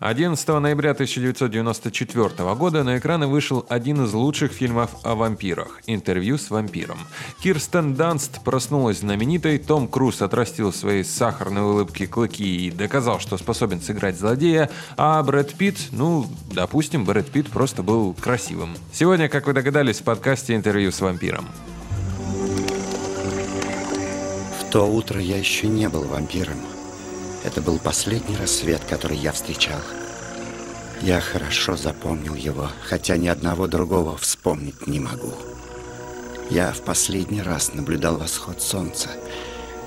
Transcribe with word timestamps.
11 0.00 0.46
ноября 0.60 0.92
1994 0.92 2.54
года 2.54 2.84
на 2.84 2.98
экраны 2.98 3.26
вышел 3.26 3.66
один 3.68 4.04
из 4.04 4.12
лучших 4.12 4.52
фильмов 4.52 4.92
о 5.02 5.16
вампирах– 5.16 5.80
«Интервью 5.88 6.38
с 6.38 6.50
вампиром». 6.50 6.98
Кирстен 7.42 7.94
Данст 7.94 8.44
проснулась 8.44 9.00
знаменитой, 9.00 9.58
Том 9.58 9.88
Круз 9.88 10.22
отрастил 10.22 10.72
свои 10.72 11.02
сахарные 11.02 11.64
улыбки 11.64 12.06
клыки 12.06 12.68
и 12.68 12.70
доказал, 12.70 13.18
что 13.18 13.36
способен 13.38 13.80
сыграть 13.80 14.16
злодея, 14.16 14.70
а 14.96 15.20
Брэд 15.24 15.54
Питт, 15.54 15.88
ну, 15.90 16.28
допустим, 16.52 17.04
Брэд 17.04 17.26
Питт 17.26 17.48
просто 17.48 17.82
был 17.82 18.14
красивым. 18.14 18.76
Сегодня, 18.92 19.28
как 19.28 19.48
вы 19.48 19.52
догадались, 19.52 19.98
в 19.98 20.04
подкасте 20.04 20.54
«Интервью 20.54 20.92
с 20.92 21.00
вампиром». 21.00 21.44
В 24.60 24.70
то 24.70 24.84
утро 24.84 25.20
я 25.20 25.38
еще 25.38 25.66
не 25.66 25.88
был 25.88 26.04
вампиром. 26.04 26.77
Это 27.48 27.62
был 27.62 27.78
последний 27.78 28.36
рассвет, 28.36 28.84
который 28.84 29.16
я 29.16 29.32
встречал. 29.32 29.80
Я 31.00 31.18
хорошо 31.18 31.76
запомнил 31.76 32.34
его, 32.34 32.68
хотя 32.84 33.16
ни 33.16 33.26
одного 33.26 33.66
другого 33.66 34.18
вспомнить 34.18 34.86
не 34.86 35.00
могу. 35.00 35.32
Я 36.50 36.72
в 36.72 36.82
последний 36.82 37.40
раз 37.40 37.72
наблюдал 37.72 38.18
восход 38.18 38.60
солнца 38.60 39.08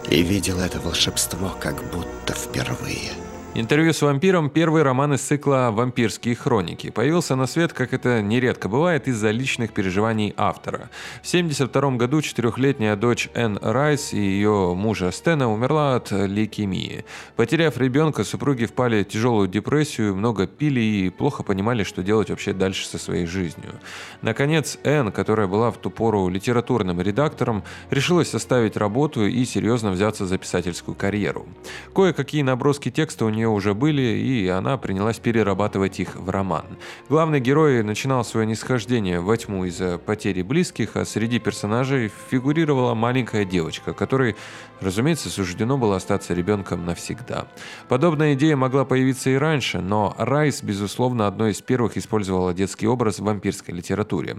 и 0.10 0.24
видел 0.24 0.58
это 0.58 0.80
волшебство 0.80 1.56
как 1.62 1.88
будто 1.92 2.34
впервые. 2.34 3.12
Интервью 3.54 3.92
с 3.92 4.02
вампиром– 4.02 4.50
первый 4.54 4.82
роман 4.82 5.14
из 5.14 5.22
цикла 5.24 5.72
«Вампирские 5.74 6.36
хроники». 6.36 6.90
Появился 6.90 7.36
на 7.36 7.48
свет, 7.48 7.74
как 7.74 7.94
это 7.94 8.22
нередко 8.22 8.70
бывает, 8.70 9.10
из-за 9.10 9.30
личных 9.32 9.74
переживаний 9.74 10.34
автора. 10.38 10.90
В 11.22 11.28
1972 11.28 11.98
году 11.98 12.22
четырехлетняя 12.22 12.96
дочь 12.96 13.28
Энн 13.34 13.60
Райс 13.62 14.14
и 14.14 14.22
ее 14.22 14.74
мужа 14.74 15.12
Стена 15.12 15.50
умерла 15.52 15.96
от 15.96 16.12
лейкемии. 16.12 17.04
Потеряв 17.36 17.78
ребенка, 17.78 18.24
супруги 18.24 18.66
впали 18.66 19.04
в 19.04 19.10
тяжелую 19.10 19.50
депрессию, 19.50 20.16
много 20.16 20.48
пили 20.48 20.80
и 20.80 21.10
плохо 21.10 21.44
понимали, 21.44 21.84
что 21.84 22.04
делать 22.04 22.30
вообще 22.30 22.54
дальше 22.54 22.88
со 22.88 22.98
своей 22.98 23.26
жизнью. 23.26 23.74
Наконец, 24.22 24.80
Энн, 24.86 25.12
которая 25.12 25.48
была 25.48 25.72
в 25.72 25.78
ту 25.78 25.90
пору 25.90 26.30
литературным 26.30 27.02
редактором, 27.02 27.66
решилась 27.90 28.34
оставить 28.34 28.78
работу 28.78 29.26
и 29.26 29.44
серьезно 29.44 29.92
взяться 29.92 30.26
за 30.26 30.38
писательскую 30.38 30.96
карьеру. 30.96 31.46
Кое-какие 31.94 32.44
наброски 32.44 32.90
текста 32.90 33.26
у 33.26 33.30
нее 33.30 33.41
нее 33.42 33.50
уже 33.50 33.74
были, 33.74 34.02
и 34.02 34.48
она 34.48 34.78
принялась 34.78 35.18
перерабатывать 35.18 36.00
их 36.00 36.16
в 36.16 36.30
роман. 36.30 36.66
Главный 37.10 37.40
герой 37.40 37.84
начинал 37.84 38.24
свое 38.24 38.46
нисхождение 38.46 39.20
во 39.20 39.36
тьму 39.36 39.66
из-за 39.66 39.98
потери 39.98 40.44
близких, 40.44 40.96
а 40.96 41.06
среди 41.06 41.40
персонажей 41.40 42.12
фигурировала 42.30 42.94
маленькая 42.94 43.46
девочка, 43.46 43.94
которой, 43.94 44.36
разумеется, 44.80 45.30
суждено 45.30 45.78
было 45.78 45.96
остаться 45.96 46.36
ребенком 46.36 46.86
навсегда. 46.86 47.48
Подобная 47.90 48.36
идея 48.36 48.56
могла 48.56 48.86
появиться 48.86 49.32
и 49.32 49.36
раньше, 49.36 49.80
но 49.80 50.14
Райс, 50.18 50.62
безусловно, 50.62 51.26
одной 51.28 51.52
из 51.52 51.62
первых 51.62 51.98
использовала 51.98 52.54
детский 52.54 52.88
образ 52.88 53.20
в 53.20 53.24
вампирской 53.24 53.74
литературе. 53.74 54.38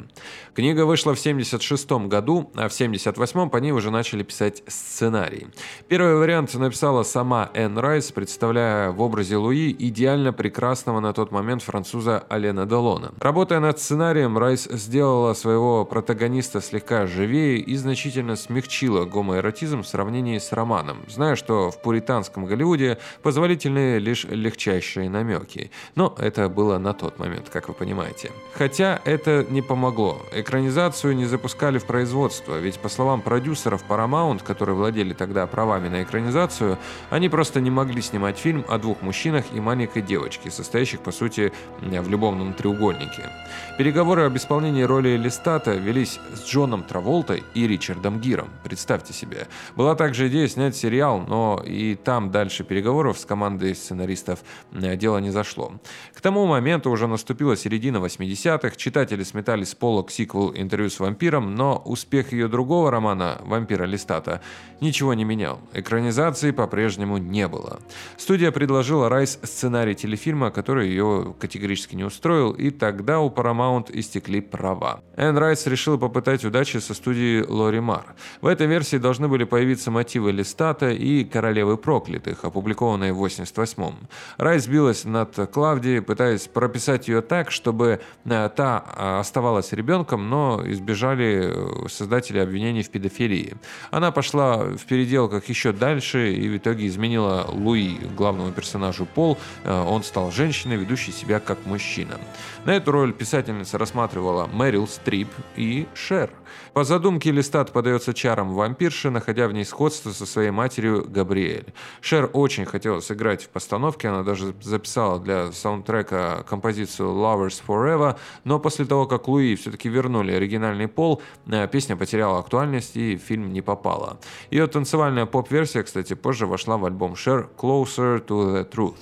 Книга 0.54 0.86
вышла 0.86 1.14
в 1.14 1.18
1976 1.18 2.08
году, 2.08 2.50
а 2.54 2.68
в 2.68 2.74
1978 2.74 3.50
по 3.50 3.56
ней 3.56 3.72
уже 3.72 3.90
начали 3.90 4.22
писать 4.22 4.62
сценарий. 4.68 5.48
Первый 5.88 6.16
вариант 6.16 6.54
написала 6.54 7.02
сама 7.02 7.50
Энн 7.54 7.78
Райс, 7.78 8.12
представляя 8.12 8.91
в 8.92 9.00
образе 9.00 9.36
Луи 9.36 9.74
идеально 9.78 10.32
прекрасного 10.32 11.00
на 11.00 11.12
тот 11.12 11.32
момент 11.32 11.62
француза 11.62 12.24
Алена 12.28 12.66
Делона. 12.66 13.12
Работая 13.18 13.60
над 13.60 13.80
сценарием, 13.80 14.38
Райс 14.38 14.68
сделала 14.70 15.34
своего 15.34 15.84
протагониста 15.84 16.60
слегка 16.60 17.06
живее 17.06 17.58
и 17.58 17.76
значительно 17.76 18.36
смягчила 18.36 19.04
гомоэротизм 19.04 19.82
в 19.82 19.86
сравнении 19.86 20.38
с 20.38 20.52
романом, 20.52 20.98
зная, 21.08 21.36
что 21.36 21.70
в 21.70 21.80
пуританском 21.82 22.46
Голливуде 22.46 22.98
позволительны 23.22 23.98
лишь 23.98 24.24
легчайшие 24.24 25.08
намеки. 25.08 25.70
Но 25.94 26.14
это 26.18 26.48
было 26.48 26.78
на 26.78 26.92
тот 26.92 27.18
момент, 27.18 27.48
как 27.48 27.68
вы 27.68 27.74
понимаете. 27.74 28.30
Хотя 28.54 29.00
это 29.04 29.46
не 29.48 29.62
помогло. 29.62 30.22
Экранизацию 30.32 31.16
не 31.16 31.24
запускали 31.24 31.78
в 31.78 31.86
производство, 31.86 32.58
ведь 32.58 32.78
по 32.78 32.88
словам 32.88 33.22
продюсеров 33.22 33.84
Paramount, 33.88 34.42
которые 34.44 34.76
владели 34.76 35.14
тогда 35.14 35.46
правами 35.46 35.88
на 35.88 36.02
экранизацию, 36.02 36.78
они 37.10 37.28
просто 37.28 37.60
не 37.60 37.70
могли 37.70 38.02
снимать 38.02 38.38
фильм 38.38 38.64
о 38.68 38.78
двух 38.82 39.00
мужчинах 39.00 39.46
и 39.54 39.60
маленькой 39.60 40.02
девочке, 40.02 40.50
состоящих, 40.50 41.00
по 41.00 41.12
сути, 41.12 41.52
в 41.80 42.08
любовном 42.10 42.52
треугольнике. 42.52 43.30
Переговоры 43.78 44.24
об 44.24 44.36
исполнении 44.36 44.82
роли 44.82 45.16
Листата 45.16 45.72
велись 45.72 46.20
с 46.34 46.44
Джоном 46.46 46.82
Траволтой 46.82 47.44
и 47.54 47.66
Ричардом 47.66 48.20
Гиром. 48.20 48.50
Представьте 48.64 49.14
себе. 49.14 49.46
Была 49.76 49.94
также 49.94 50.28
идея 50.28 50.48
снять 50.48 50.76
сериал, 50.76 51.20
но 51.20 51.62
и 51.64 51.94
там 51.94 52.30
дальше 52.30 52.64
переговоров 52.64 53.18
с 53.18 53.24
командой 53.24 53.74
сценаристов 53.74 54.40
дело 54.72 55.18
не 55.18 55.30
зашло. 55.30 55.72
К 56.12 56.20
тому 56.20 56.46
моменту 56.46 56.90
уже 56.90 57.06
наступила 57.06 57.56
середина 57.56 57.98
80-х, 57.98 58.76
читатели 58.76 59.22
сметали 59.22 59.64
с 59.64 59.74
полок 59.74 60.10
сиквел 60.10 60.52
«Интервью 60.54 60.90
с 60.90 60.98
вампиром», 60.98 61.54
но 61.54 61.80
успех 61.84 62.32
ее 62.32 62.48
другого 62.48 62.90
романа 62.90 63.38
«Вампира 63.44 63.84
Листата» 63.84 64.42
ничего 64.80 65.14
не 65.14 65.24
менял. 65.24 65.60
Экранизации 65.72 66.50
по-прежнему 66.50 67.18
не 67.18 67.46
было. 67.46 67.78
Студия 68.16 68.50
предложила 68.50 68.71
предложила 68.72 69.10
Райс 69.10 69.38
сценарий 69.42 69.94
телефильма, 69.94 70.50
который 70.50 70.88
ее 70.88 71.34
категорически 71.38 71.94
не 71.94 72.04
устроил, 72.04 72.52
и 72.52 72.70
тогда 72.70 73.20
у 73.20 73.28
Paramount 73.28 73.90
истекли 73.92 74.40
права. 74.40 75.02
Энн 75.14 75.36
Райс 75.36 75.66
решила 75.66 75.98
попытать 75.98 76.42
удачи 76.42 76.78
со 76.78 76.94
студией 76.94 77.44
Лори 77.46 77.80
Мар. 77.80 78.14
В 78.40 78.46
этой 78.46 78.66
версии 78.66 78.96
должны 78.96 79.28
были 79.28 79.44
появиться 79.44 79.90
мотивы 79.90 80.32
Листата 80.32 80.88
и 80.88 81.22
Королевы 81.22 81.76
проклятых, 81.76 82.46
опубликованные 82.46 83.12
в 83.12 83.22
88-м. 83.22 84.08
Райс 84.38 84.66
билась 84.66 85.04
над 85.04 85.36
Клавдией, 85.52 86.00
пытаясь 86.00 86.48
прописать 86.48 87.08
ее 87.08 87.20
так, 87.20 87.50
чтобы 87.50 88.00
э, 88.24 88.50
та 88.56 88.84
э, 88.96 89.18
оставалась 89.20 89.74
ребенком, 89.74 90.30
но 90.30 90.62
избежали 90.64 91.52
э, 91.52 91.88
создатели 91.90 92.38
обвинений 92.38 92.82
в 92.82 92.88
педофилии. 92.88 93.54
Она 93.90 94.12
пошла 94.12 94.64
в 94.64 94.86
переделках 94.86 95.50
еще 95.50 95.72
дальше 95.72 96.32
и 96.32 96.48
в 96.48 96.56
итоге 96.56 96.86
изменила 96.86 97.46
Луи, 97.52 97.98
главного 98.16 98.50
персонажа 98.50 98.61
персонажу 98.62 99.06
Пол, 99.06 99.38
э, 99.64 99.72
он 99.72 100.04
стал 100.04 100.30
женщиной, 100.30 100.76
ведущей 100.76 101.12
себя 101.12 101.40
как 101.40 101.66
мужчина. 101.66 102.18
На 102.64 102.76
эту 102.76 102.92
роль 102.92 103.12
писательница 103.12 103.76
рассматривала 103.76 104.46
Мэрил 104.46 104.86
Стрип 104.86 105.28
и 105.56 105.86
Шер. 105.94 106.30
По 106.72 106.84
задумке 106.84 107.30
Листат 107.30 107.72
подается 107.72 108.14
чарам 108.14 108.52
вампирши, 108.54 109.10
находя 109.10 109.48
в 109.48 109.52
ней 109.52 109.64
сходство 109.64 110.10
со 110.10 110.26
своей 110.26 110.50
матерью 110.50 111.04
Габриэль. 111.08 111.72
Шер 112.00 112.30
очень 112.32 112.64
хотела 112.64 113.00
сыграть 113.00 113.44
в 113.44 113.48
постановке, 113.48 114.08
она 114.08 114.22
даже 114.22 114.54
записала 114.62 115.18
для 115.18 115.52
саундтрека 115.52 116.44
композицию 116.48 117.10
Lovers 117.10 117.62
Forever, 117.66 118.16
но 118.44 118.58
после 118.58 118.84
того, 118.84 119.06
как 119.06 119.28
Луи 119.28 119.54
все-таки 119.56 119.88
вернули 119.88 120.32
оригинальный 120.32 120.88
пол, 120.88 121.22
э, 121.46 121.68
песня 121.68 121.96
потеряла 121.96 122.38
актуальность 122.38 122.96
и 122.96 123.16
фильм 123.16 123.52
не 123.52 123.62
попала. 123.62 124.18
Ее 124.50 124.66
танцевальная 124.66 125.26
поп-версия, 125.26 125.82
кстати, 125.82 126.14
позже 126.14 126.46
вошла 126.46 126.76
в 126.76 126.84
альбом 126.84 127.16
Шер 127.16 127.48
Closer 127.56 128.24
to 128.26 128.54
the 128.54 128.70
truth. 128.70 128.98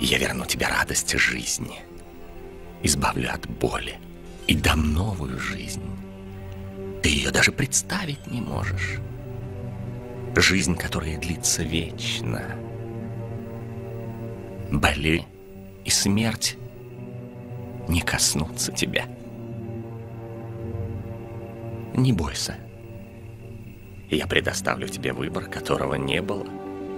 Я 0.00 0.18
верну 0.18 0.46
тебе 0.46 0.66
радость 0.66 1.16
жизни, 1.18 1.82
избавлю 2.82 3.30
от 3.32 3.46
боли 3.48 3.98
и 4.46 4.54
дам 4.54 4.94
новую 4.94 5.38
жизнь. 5.38 5.82
Ты 7.02 7.08
ее 7.08 7.30
даже 7.30 7.52
представить 7.52 8.26
не 8.26 8.40
можешь. 8.40 8.98
Жизнь, 10.36 10.76
которая 10.76 11.18
длится 11.18 11.62
вечно. 11.62 12.42
Боли 14.70 15.26
и 15.84 15.90
смерть 15.90 16.56
не 17.88 18.00
коснутся 18.00 18.72
тебя. 18.72 19.06
Не 21.94 22.12
бойся. 22.12 22.56
Я 24.10 24.26
предоставлю 24.26 24.88
тебе 24.88 25.12
выбор, 25.12 25.46
которого 25.46 25.94
не 25.94 26.20
было 26.22 26.46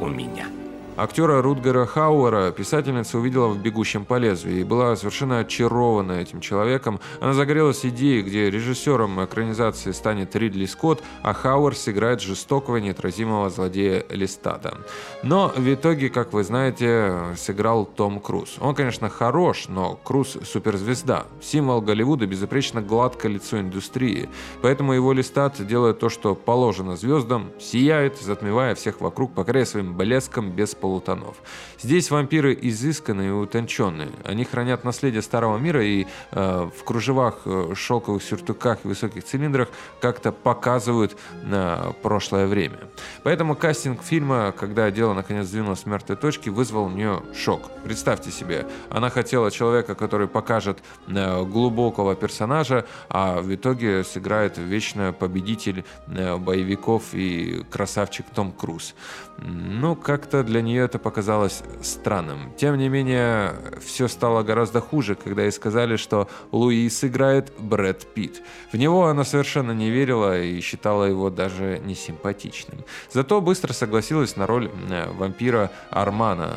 у 0.01 0.07
меня. 0.07 0.47
Актера 0.95 1.41
Рутгера 1.41 1.87
Хауэра 1.87 2.51
писательница 2.51 3.17
увидела 3.17 3.49
в 3.49 3.59
«Бегущем 3.59 4.05
по 4.05 4.19
лезвию» 4.19 4.61
и 4.61 4.65
была 4.65 4.94
совершенно 4.94 5.39
очарована 5.39 6.12
этим 6.12 6.41
человеком. 6.41 7.00
Она 7.19 7.33
загорелась 7.33 7.87
идеей, 7.87 8.21
где 8.21 8.50
режиссером 8.50 9.25
экранизации 9.25 9.93
станет 9.93 10.37
Ридли 10.37 10.67
Скотт, 10.67 11.03
а 11.23 11.33
Хауэр 11.33 11.75
сыграет 11.75 12.21
жестокого 12.21 12.77
неотразимого 12.77 13.49
злодея 13.49 14.05
Листата. 14.11 14.77
Но 15.23 15.50
в 15.56 15.73
итоге, 15.73 16.11
как 16.11 16.35
вы 16.35 16.44
знаете, 16.44 17.35
сыграл 17.38 17.87
Том 17.87 18.21
Круз. 18.21 18.56
Он, 18.61 18.75
конечно, 18.75 19.09
хорош, 19.09 19.69
но 19.69 19.99
Круз– 20.05 20.37
суперзвезда. 20.45 21.25
Символ 21.41 21.81
Голливуда, 21.81 22.27
безупречно 22.27 22.83
гладкое 22.83 23.33
лицо 23.33 23.59
индустрии. 23.59 24.29
Поэтому 24.61 24.93
его 24.93 25.15
Листат 25.15 25.67
делает 25.67 26.00
то, 26.00 26.11
что 26.11 26.35
положено 26.35 26.97
звездам, 26.97 27.50
сияет, 27.59 28.19
затмевая 28.19 28.75
всех 28.75 29.00
вокруг, 29.00 29.33
покоряя 29.33 29.65
своим 29.65 29.97
блеском 29.97 30.50
без 30.50 30.75
полутонов. 30.82 31.37
Здесь 31.81 32.11
вампиры 32.11 32.58
изысканные 32.61 33.29
и 33.29 33.32
утонченные. 33.32 34.11
Они 34.25 34.44
хранят 34.44 34.84
наследие 34.84 35.23
старого 35.23 35.58
мира 35.58 35.84
и 35.84 36.06
э, 36.32 36.70
в 36.76 36.84
кружевах, 36.84 37.43
э, 37.44 37.75
шелковых 37.76 38.23
сюртуках 38.23 38.79
и 38.84 38.88
высоких 38.88 39.23
цилиндрах 39.23 39.69
как-то 40.00 40.32
показывают 40.32 41.17
э, 41.44 41.93
прошлое 42.02 42.46
время. 42.49 42.79
Поэтому 43.23 43.55
кастинг 43.55 44.02
фильма, 44.02 44.52
когда 44.58 44.90
дело 44.90 45.14
наконец 45.14 45.46
сдвинулось 45.46 45.81
с 45.81 45.87
мертвой 45.87 46.17
точки, 46.17 46.49
вызвал 46.49 46.85
у 46.87 46.90
нее 46.90 47.23
шок. 47.32 47.70
Представьте 47.85 48.32
себе, 48.32 48.67
она 48.90 49.08
хотела 49.11 49.50
человека, 49.52 49.94
который 49.94 50.26
покажет 50.26 50.78
э, 51.06 51.44
глубокого 51.44 52.17
персонажа, 52.17 52.87
а 53.08 53.40
в 53.40 53.55
итоге 53.55 54.02
сыграет 54.02 54.58
вечно 54.58 55.12
победитель 55.12 55.85
э, 56.08 56.37
боевиков 56.38 57.14
и 57.14 57.64
красавчик 57.70 58.26
Том 58.35 58.50
Круз. 58.50 58.94
Ну, 59.38 59.96
как-то 59.96 60.43
для 60.43 60.62
нее 60.62 60.72
это 60.77 60.99
показалось 60.99 61.63
странным. 61.83 62.53
Тем 62.57 62.77
не 62.77 62.89
менее, 62.89 63.55
все 63.81 64.09
стало 64.09 64.43
гораздо 64.43 64.81
хуже, 64.81 65.15
когда 65.15 65.43
ей 65.43 65.53
сказали, 65.53 65.97
что 65.97 66.29
Луи 66.53 66.89
сыграет 66.89 67.53
Брэд 67.59 68.07
Питт. 68.15 68.43
В 68.73 68.77
него 68.77 69.07
она 69.07 69.25
совершенно 69.25 69.73
не 69.73 69.91
верила 69.91 70.41
и 70.41 70.61
считала 70.61 71.05
его 71.05 71.31
даже 71.31 71.81
несимпатичным. 71.85 72.85
Зато 73.11 73.41
быстро 73.41 73.73
согласилась 73.73 74.37
на 74.37 74.47
роль 74.47 74.71
э, 74.91 75.11
вампира 75.13 75.71
Армана, 75.91 76.57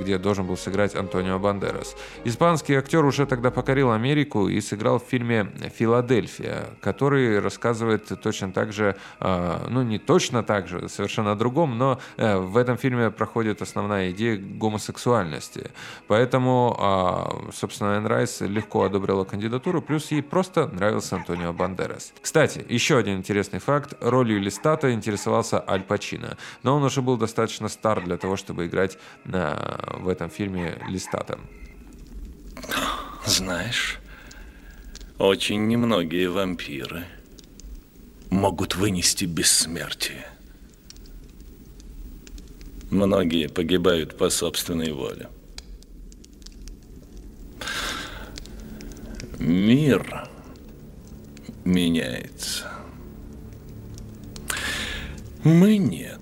где 0.00 0.18
должен 0.18 0.46
был 0.46 0.56
сыграть 0.56 0.94
Антонио 0.94 1.38
Бандерас. 1.38 1.96
Испанский 2.24 2.74
актер 2.74 3.04
уже 3.04 3.26
тогда 3.26 3.50
покорил 3.50 3.92
Америку 3.92 4.48
и 4.48 4.60
сыграл 4.60 4.98
в 4.98 5.04
фильме 5.04 5.52
«Филадельфия», 5.76 6.66
который 6.80 7.38
рассказывает 7.40 8.10
точно 8.22 8.52
так 8.52 8.72
же, 8.72 8.96
э, 9.20 9.66
ну 9.68 9.82
не 9.82 9.98
точно 9.98 10.42
так 10.42 10.68
же, 10.68 10.88
совершенно 10.88 11.32
о 11.32 11.34
другом, 11.34 11.78
но 11.78 12.00
э, 12.16 12.36
в 12.38 12.56
этом 12.56 12.76
фильме 12.76 13.10
проходит 13.10 13.43
основная 13.52 14.10
идея 14.10 14.36
гомосексуальности. 14.36 15.70
Поэтому, 16.06 16.76
а, 16.78 17.50
собственно, 17.52 17.96
Энн 17.96 18.06
Райс 18.06 18.40
легко 18.40 18.84
одобрила 18.84 19.24
кандидатуру, 19.24 19.82
плюс 19.82 20.10
ей 20.10 20.22
просто 20.22 20.68
нравился 20.68 21.16
Антонио 21.16 21.52
Бандерас. 21.52 22.12
Кстати, 22.20 22.64
еще 22.68 22.98
один 22.98 23.18
интересный 23.18 23.58
факт. 23.58 23.94
Ролью 24.00 24.40
Листата 24.40 24.92
интересовался 24.92 25.62
Аль 25.68 25.82
Пачино, 25.82 26.36
но 26.62 26.76
он 26.76 26.82
уже 26.84 27.02
был 27.02 27.16
достаточно 27.16 27.68
стар 27.68 28.02
для 28.02 28.16
того, 28.16 28.36
чтобы 28.36 28.66
играть 28.66 28.98
на, 29.24 29.78
в 29.98 30.08
этом 30.08 30.30
фильме 30.30 30.78
Листата. 30.88 31.38
Знаешь, 33.24 33.98
очень 35.18 35.66
немногие 35.66 36.28
вампиры 36.28 37.04
могут 38.30 38.74
вынести 38.74 39.24
бессмертие. 39.24 40.26
Многие 42.94 43.48
погибают 43.48 44.16
по 44.16 44.30
собственной 44.30 44.92
воле. 44.92 45.28
Мир 49.40 50.28
меняется. 51.64 52.70
Мы 55.42 55.76
нет. 55.76 56.20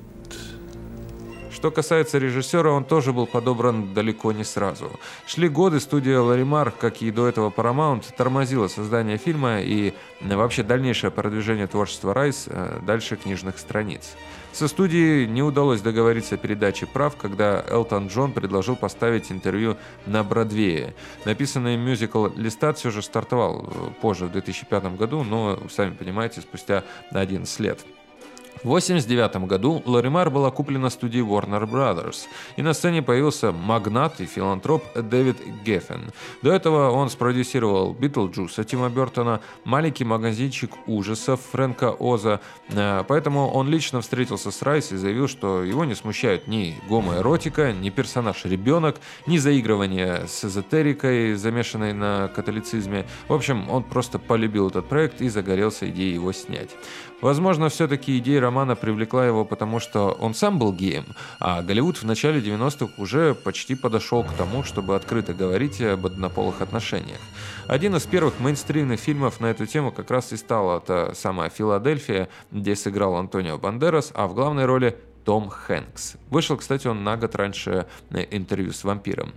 Что 1.53 1.71
касается 1.71 2.17
режиссера, 2.17 2.71
он 2.71 2.87
тоже 2.87 3.13
был 3.13 3.27
подобран 3.27 3.93
далеко 3.93 4.33
не 4.33 4.43
сразу. 4.43 4.91
Шли 5.27 5.51
годы, 5.51 5.79
студия 5.79 6.21
Ларимар, 6.21 6.71
как 6.71 7.03
и 7.03 7.11
до 7.11 7.29
этого 7.29 7.51
Paramount, 7.51 8.05
тормозила 8.17 8.69
создание 8.69 9.19
фильма 9.19 9.61
и 9.61 9.93
вообще 10.23 10.63
дальнейшее 10.63 11.11
продвижение 11.11 11.67
творчества 11.67 12.15
Райс 12.15 12.47
э, 12.49 12.81
дальше 12.87 13.17
книжных 13.17 13.59
страниц. 13.59 14.17
Со 14.53 14.69
студией 14.69 15.27
не 15.27 15.43
удалось 15.43 15.81
договориться 15.81 16.35
о 16.35 16.39
передаче 16.39 16.87
прав, 16.87 17.17
когда 17.17 17.65
Элтон 17.67 18.09
Джон 18.09 18.33
предложил 18.33 18.77
поставить 18.77 19.33
интервью 19.33 19.79
на 20.05 20.23
Бродвее. 20.23 20.95
Написанный 21.25 21.79
мюзикл 21.79 22.29
«Лестат» 22.37 22.77
все 22.77 22.91
же 22.91 23.01
стартовал 23.01 23.67
э, 23.67 24.01
позже, 24.03 24.27
в 24.27 24.33
2005 24.33 24.97
году, 24.97 25.25
но, 25.25 25.59
сами 25.71 25.95
понимаете, 25.95 26.43
спустя 26.43 26.85
11 27.13 27.61
лет. 27.61 27.81
В 28.63 28.69
1989 28.69 29.49
году 29.49 29.83
Лоримар 29.87 30.31
была 30.31 30.51
куплена 30.51 30.89
студией 30.91 31.25
Warner 31.25 31.69
Brothers, 31.69 32.27
и 32.57 32.63
на 32.63 32.75
сцене 32.75 33.03
появился 33.03 33.51
магнат 33.51 34.21
и 34.21 34.27
филантроп 34.27 34.85
Дэвид 34.95 35.39
Геффен. 35.65 36.13
До 36.43 36.53
этого 36.53 36.91
он 36.91 37.11
спродюсировал 37.11 37.93
Битлджуса 37.93 38.63
Тима 38.63 38.89
Бертона, 38.89 39.41
маленький 39.65 40.05
магазинчик 40.05 40.71
ужасов 40.87 41.41
Фрэнка 41.51 41.97
Оза, 41.99 42.41
э, 42.69 43.03
поэтому 43.09 43.51
он 43.51 43.69
лично 43.69 44.01
встретился 44.01 44.53
с 44.53 44.63
Райс 44.63 44.93
и 44.93 44.97
заявил, 44.97 45.27
что 45.27 45.65
его 45.65 45.85
не 45.85 45.97
смущает 45.97 46.47
ни 46.47 46.77
гомоэротика, 46.89 47.73
ни 47.73 47.91
персонаж-ребенок, 47.91 49.01
ни 49.27 49.39
заигрывание 49.39 50.29
с 50.29 50.45
эзотерикой, 50.45 51.35
замешанной 51.35 51.95
на 51.95 52.29
католицизме. 52.29 53.07
В 53.27 53.33
общем, 53.33 53.69
он 53.71 53.83
просто 53.83 54.21
полюбил 54.21 54.69
этот 54.69 54.89
проект 54.89 55.21
и 55.21 55.29
загорелся 55.29 55.89
идеей 55.89 56.15
его 56.15 56.33
снять. 56.33 56.71
Возможно, 57.23 57.69
все-таки 57.69 58.19
идея 58.19 58.42
романа 58.43 58.77
привлекла 58.77 59.27
его, 59.27 59.47
потому 59.47 59.81
что 59.81 60.11
он 60.21 60.35
сам 60.35 60.59
был 60.59 60.73
геем, 60.73 61.07
а 61.41 61.63
Голливуд 61.63 61.97
в 61.97 62.05
начале 62.05 62.41
90-х 62.41 62.93
уже 62.99 63.35
почти 63.35 63.75
подошел 63.75 64.23
к 64.23 64.33
тому, 64.35 64.63
чтобы 64.65 64.95
открыто 64.95 65.33
говорить 65.33 65.81
об 65.81 66.05
однополых 66.05 66.61
отношениях. 66.61 67.21
Один 67.67 67.97
из 67.97 68.03
первых 68.03 68.39
мейнстримных 68.41 69.01
фильмов 69.01 69.41
на 69.41 69.47
эту 69.47 69.65
тему 69.67 69.93
как 69.93 70.11
раз 70.11 70.33
и 70.33 70.37
стала 70.37 70.81
та 70.81 71.15
самая 71.15 71.49
«Филадельфия», 71.49 72.29
где 72.51 72.77
сыграл 72.77 73.17
Антонио 73.17 73.57
Бандерас, 73.57 74.13
а 74.15 74.27
в 74.27 74.35
главной 74.35 74.67
роли 74.67 74.99
том 75.25 75.51
Хэнкс. 75.51 76.17
Вышел, 76.31 76.57
кстати, 76.57 76.87
он 76.87 77.05
на 77.05 77.17
год 77.17 77.35
раньше 77.35 77.87
интервью 78.31 78.73
с 78.73 78.85
вампиром. 78.85 79.33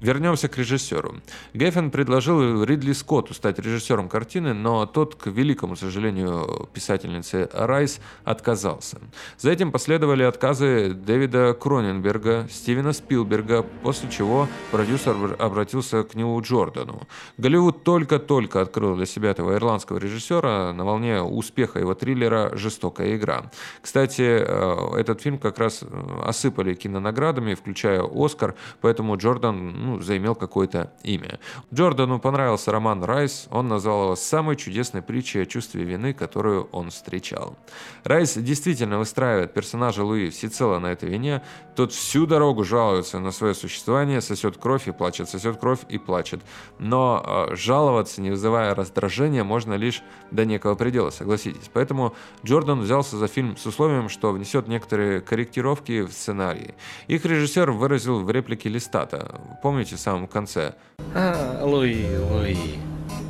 Вернемся 0.00 0.48
к 0.48 0.56
режиссеру. 0.56 1.16
Геффен 1.54 1.90
предложил 1.90 2.64
Ридли 2.64 2.92
Скотту 2.92 3.34
стать 3.34 3.58
режиссером 3.58 4.08
картины, 4.08 4.54
но 4.54 4.86
тот, 4.86 5.14
к 5.14 5.26
великому 5.26 5.76
сожалению 5.76 6.68
писательницы 6.72 7.48
Райс, 7.52 8.00
отказался. 8.24 8.98
За 9.38 9.50
этим 9.50 9.72
последовали 9.72 10.22
отказы 10.22 10.92
Дэвида 10.94 11.54
Кроненберга, 11.54 12.48
Стивена 12.50 12.92
Спилберга, 12.92 13.62
после 13.82 14.10
чего 14.10 14.48
продюсер 14.70 15.36
обратился 15.38 16.02
к 16.02 16.14
Нилу 16.14 16.40
Джордану. 16.40 17.02
Голливуд 17.36 17.84
только-только 17.84 18.62
открыл 18.62 18.96
для 18.96 19.06
себя 19.06 19.30
этого 19.30 19.54
ирландского 19.54 19.98
режиссера 19.98 20.72
на 20.72 20.84
волне 20.84 21.20
успеха 21.20 21.78
его 21.78 21.94
триллера 21.94 22.56
«Жестокая 22.56 23.16
игра». 23.16 23.50
Кстати, 23.82 24.22
э, 24.22 24.98
этот 24.98 25.20
фильм 25.20 25.27
фильм 25.28 25.38
как 25.38 25.58
раз 25.58 25.82
э, 25.82 26.20
осыпали 26.24 26.74
кинонаградами, 26.74 27.54
включая 27.54 28.02
«Оскар», 28.02 28.54
поэтому 28.80 29.16
Джордан 29.16 29.72
ну, 29.84 30.00
заимел 30.00 30.34
какое-то 30.34 30.90
имя. 31.02 31.38
Джордану 31.74 32.18
понравился 32.18 32.72
роман 32.72 33.04
«Райс», 33.04 33.46
он 33.50 33.68
назвал 33.68 34.04
его 34.04 34.16
самой 34.16 34.56
чудесной 34.56 35.02
притчей 35.02 35.42
о 35.42 35.46
чувстве 35.46 35.84
вины, 35.84 36.14
которую 36.14 36.68
он 36.72 36.88
встречал. 36.88 37.56
Райс 38.04 38.38
действительно 38.38 38.98
выстраивает 38.98 39.52
персонажа 39.52 40.02
Луи 40.02 40.30
всецело 40.30 40.78
на 40.78 40.92
этой 40.92 41.10
вине, 41.10 41.42
тот 41.76 41.92
всю 41.92 42.26
дорогу 42.26 42.64
жалуется 42.64 43.20
на 43.20 43.30
свое 43.30 43.54
существование, 43.54 44.20
сосет 44.20 44.56
кровь 44.56 44.88
и 44.88 44.92
плачет, 44.92 45.28
сосет 45.28 45.58
кровь 45.58 45.80
и 45.88 45.98
плачет. 45.98 46.40
Но 46.78 47.22
э, 47.50 47.54
жаловаться, 47.54 48.20
не 48.20 48.30
вызывая 48.30 48.74
раздражения, 48.74 49.44
можно 49.44 49.74
лишь 49.74 50.02
до 50.30 50.44
некого 50.44 50.74
предела, 50.74 51.10
согласитесь. 51.10 51.70
Поэтому 51.72 52.14
Джордан 52.44 52.80
взялся 52.80 53.16
за 53.16 53.28
фильм 53.28 53.56
с 53.56 53.66
условием, 53.66 54.08
что 54.08 54.32
внесет 54.32 54.66
некоторые 54.68 55.17
корректировки 55.20 56.02
в 56.02 56.12
сценарии. 56.12 56.74
Их 57.06 57.24
режиссер 57.24 57.70
выразил 57.70 58.20
в 58.20 58.30
реплике 58.30 58.68
Листата. 58.68 59.40
Помните 59.62 59.96
в 59.96 60.00
самом 60.00 60.26
конце? 60.26 60.74
А, 61.14 61.64
Луи, 61.64 62.04
Луи. 62.30 62.78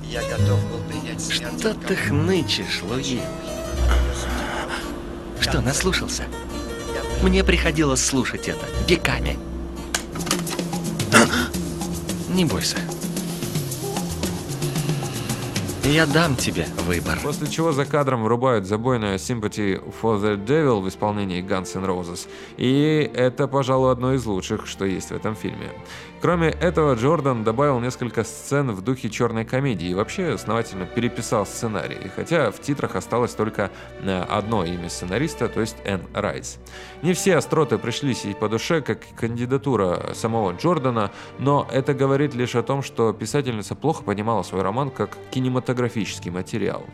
Я 0.04 0.22
готов 0.22 0.60
был 0.70 0.80
принять 0.88 1.20
Что 1.30 1.74
ты 1.74 1.94
хнычешь, 1.94 2.82
Луи? 2.82 3.20
Что, 5.40 5.60
наслушался? 5.60 6.24
Мне 7.22 7.44
приходилось 7.44 8.04
слушать 8.04 8.48
это 8.48 8.64
веками. 8.86 9.38
Не 12.28 12.44
бойся. 12.44 12.76
Я 15.88 16.04
дам 16.04 16.36
тебе 16.36 16.66
выбор. 16.86 17.18
После 17.22 17.46
чего 17.46 17.72
за 17.72 17.86
кадром 17.86 18.22
врубают 18.22 18.66
забойную 18.66 19.16
Sympathy 19.16 19.82
for 20.02 20.20
the 20.20 20.36
Devil 20.36 20.82
в 20.82 20.88
исполнении 20.88 21.42
Guns 21.42 21.74
N' 21.74 21.86
Roses. 21.86 22.28
И 22.58 23.10
это, 23.14 23.48
пожалуй, 23.48 23.90
одно 23.90 24.12
из 24.12 24.26
лучших, 24.26 24.66
что 24.66 24.84
есть 24.84 25.08
в 25.08 25.14
этом 25.14 25.34
фильме. 25.34 25.70
Кроме 26.20 26.48
этого, 26.48 26.94
Джордан 26.94 27.44
добавил 27.44 27.78
несколько 27.78 28.24
сцен 28.24 28.72
в 28.72 28.82
духе 28.82 29.08
черной 29.08 29.44
комедии 29.44 29.90
и 29.90 29.94
вообще 29.94 30.30
основательно 30.30 30.84
переписал 30.84 31.46
сценарий, 31.46 32.10
хотя 32.14 32.50
в 32.50 32.60
титрах 32.60 32.96
осталось 32.96 33.34
только 33.34 33.70
э, 34.00 34.20
одно 34.28 34.64
имя 34.64 34.88
сценариста, 34.88 35.48
то 35.48 35.60
есть 35.60 35.76
Энн 35.84 36.02
Райс. 36.12 36.58
Не 37.02 37.12
все 37.12 37.36
остроты 37.36 37.78
пришлись 37.78 38.24
ей 38.24 38.34
по 38.34 38.48
душе, 38.48 38.80
как 38.80 39.00
кандидатура 39.16 40.12
самого 40.14 40.52
Джордана, 40.52 41.12
но 41.38 41.68
это 41.70 41.94
говорит 41.94 42.34
лишь 42.34 42.56
о 42.56 42.64
том, 42.64 42.82
что 42.82 43.12
писательница 43.12 43.76
плохо 43.76 44.02
понимала 44.02 44.42
свой 44.42 44.62
роман 44.62 44.90
как 44.90 45.16
кинематографический 45.30 46.32
материал. 46.32 46.84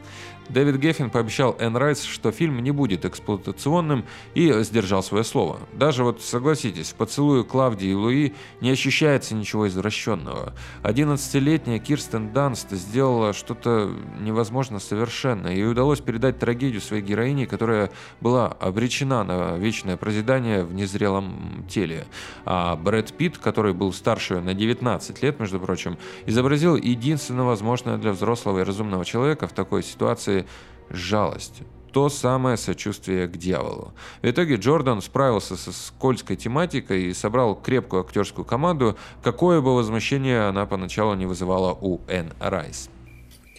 Дэвид 0.48 0.76
Геффин 0.76 1.08
пообещал 1.08 1.56
Энн 1.58 1.76
Райс, 1.76 2.02
что 2.02 2.30
фильм 2.30 2.62
не 2.62 2.70
будет 2.70 3.04
эксплуатационным 3.04 4.04
и 4.34 4.52
сдержал 4.62 5.02
свое 5.02 5.24
слово. 5.24 5.58
Даже 5.72 6.04
вот, 6.04 6.20
согласитесь, 6.20 6.90
в 6.90 6.96
поцелуе 6.96 7.44
Клавдии 7.44 7.88
и 7.88 7.94
Луи 7.94 8.34
не 8.60 8.70
ощущается 9.14 9.34
ничего 9.34 9.68
извращенного. 9.68 10.54
11-летняя 10.82 11.78
Кирстен 11.78 12.32
Данст 12.32 12.70
сделала 12.72 13.32
что-то 13.32 13.90
невозможно 14.20 14.80
совершенно. 14.80 15.48
Ей 15.48 15.70
удалось 15.70 16.00
передать 16.00 16.38
трагедию 16.38 16.80
своей 16.80 17.02
героини, 17.02 17.44
которая 17.44 17.90
была 18.20 18.48
обречена 18.48 19.24
на 19.24 19.56
вечное 19.56 19.96
прозидание 19.96 20.64
в 20.64 20.74
незрелом 20.74 21.64
теле. 21.68 22.06
А 22.44 22.76
Брэд 22.76 23.12
Питт, 23.12 23.38
который 23.38 23.72
был 23.72 23.92
старше 23.92 24.40
на 24.40 24.54
19 24.54 25.22
лет, 25.22 25.40
между 25.40 25.60
прочим, 25.60 25.96
изобразил 26.26 26.76
единственно 26.76 27.44
возможное 27.44 27.96
для 27.98 28.12
взрослого 28.12 28.60
и 28.60 28.64
разумного 28.64 29.04
человека 29.04 29.46
в 29.46 29.52
такой 29.52 29.82
ситуации 29.82 30.44
жалость. 30.90 31.62
То 31.94 32.08
самое 32.08 32.56
сочувствие 32.56 33.28
к 33.28 33.36
дьяволу. 33.36 33.92
В 34.20 34.28
итоге 34.28 34.56
Джордан 34.56 35.00
справился 35.00 35.56
со 35.56 35.72
скользкой 35.72 36.34
тематикой 36.34 37.04
и 37.04 37.14
собрал 37.14 37.54
крепкую 37.54 38.02
актерскую 38.02 38.44
команду, 38.44 38.98
какое 39.22 39.60
бы 39.60 39.76
возмущение 39.76 40.48
она 40.48 40.66
поначалу 40.66 41.14
не 41.14 41.24
вызывала 41.24 41.72
у 41.72 42.00
Энн 42.08 42.32
Райс. 42.40 42.90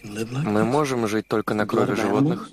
Мы 0.04 0.64
можем 0.64 1.08
жить 1.08 1.26
только 1.28 1.54
на 1.54 1.66
крови 1.66 1.94
животных? 1.94 2.50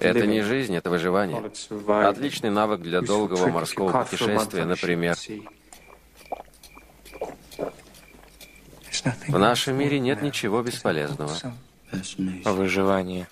Это 0.00 0.26
не 0.26 0.42
жизнь, 0.42 0.74
это 0.74 0.90
выживание. 0.90 1.40
Отличный 1.86 2.50
навык 2.50 2.80
для 2.80 3.00
долгого 3.00 3.46
морского 3.46 4.02
путешествия, 4.02 4.64
например. 4.64 5.16
В 9.28 9.38
нашем 9.38 9.76
мире 9.76 10.00
нет 10.00 10.20
ничего 10.20 10.62
бесполезного. 10.62 11.30
Выживание. 12.44 13.28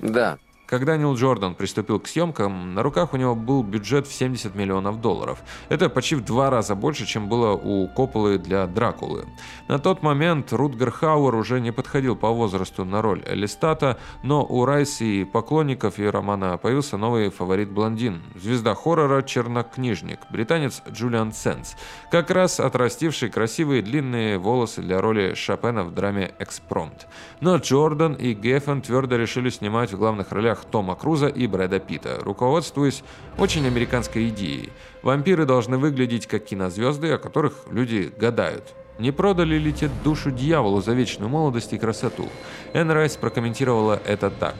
Да, 0.00 0.38
Когда 0.68 0.98
Нил 0.98 1.14
Джордан 1.14 1.54
приступил 1.54 1.98
к 1.98 2.06
съемкам, 2.06 2.74
на 2.74 2.82
руках 2.82 3.14
у 3.14 3.16
него 3.16 3.34
был 3.34 3.62
бюджет 3.62 4.06
в 4.06 4.12
70 4.12 4.54
миллионов 4.54 5.00
долларов. 5.00 5.38
Это 5.70 5.88
почти 5.88 6.14
в 6.14 6.22
два 6.22 6.50
раза 6.50 6.74
больше, 6.74 7.06
чем 7.06 7.26
было 7.26 7.52
у 7.52 7.88
Копполы 7.88 8.36
для 8.36 8.66
Дракулы. 8.66 9.24
На 9.66 9.78
тот 9.78 10.02
момент 10.02 10.52
Рутгер 10.52 10.90
Хауэр 10.90 11.36
уже 11.36 11.62
не 11.62 11.72
подходил 11.72 12.16
по 12.16 12.28
возрасту 12.28 12.84
на 12.84 13.00
роль 13.00 13.22
Элистата, 13.26 13.98
но 14.22 14.44
у 14.44 14.66
Райс 14.66 15.00
и 15.00 15.24
поклонников 15.24 15.98
ее 15.98 16.10
романа 16.10 16.58
появился 16.58 16.98
новый 16.98 17.30
фаворит-блондин, 17.30 18.22
звезда 18.34 18.74
хоррора 18.74 19.22
«Чернокнижник», 19.22 20.20
британец 20.30 20.82
Джулиан 20.90 21.32
Сенс, 21.32 21.76
как 22.10 22.30
раз 22.30 22.60
отрастивший 22.60 23.30
красивые 23.30 23.80
длинные 23.80 24.36
волосы 24.36 24.82
для 24.82 25.00
роли 25.00 25.32
Шопена 25.32 25.82
в 25.84 25.94
драме 25.94 26.34
«Экспромт». 26.38 27.06
Но 27.40 27.56
Джордан 27.56 28.12
и 28.12 28.34
Геффен 28.34 28.82
твердо 28.82 29.16
решили 29.16 29.48
снимать 29.48 29.94
в 29.94 29.98
главных 29.98 30.30
ролях 30.30 30.57
Тома 30.64 30.94
Круза 30.94 31.28
и 31.28 31.46
Брэда 31.46 31.78
Питта, 31.78 32.18
руководствуясь 32.20 33.02
очень 33.38 33.66
американской 33.66 34.28
идеей. 34.28 34.70
Вампиры 35.02 35.44
должны 35.44 35.78
выглядеть 35.78 36.26
как 36.26 36.44
кинозвезды, 36.44 37.12
о 37.12 37.18
которых 37.18 37.64
люди 37.70 38.12
гадают. 38.16 38.74
Не 38.98 39.12
продали 39.12 39.56
ли 39.56 39.72
те 39.72 39.88
душу 40.02 40.30
дьяволу 40.30 40.80
за 40.80 40.92
вечную 40.92 41.28
молодость 41.28 41.72
и 41.72 41.78
красоту? 41.78 42.28
Энн 42.72 42.90
Райс 42.90 43.16
прокомментировала 43.16 44.00
это 44.04 44.30
так. 44.30 44.56